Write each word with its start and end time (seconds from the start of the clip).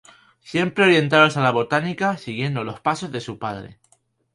Siempre 0.39 0.85
orientados 0.85 1.37
a 1.37 1.43
la 1.43 1.51
botánica, 1.51 2.17
siguiendo 2.17 2.63
los 2.63 2.79
pasos 2.79 3.11
de 3.11 3.21
su 3.21 3.37
padre. 3.37 3.77